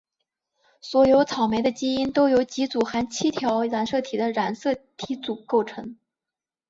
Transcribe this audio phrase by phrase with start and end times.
[0.79, 5.95] 所有草莓的基因都由几组含七条染色体的染色体组构成。